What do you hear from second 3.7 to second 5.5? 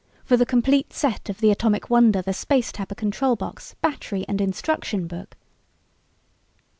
battery and instruction book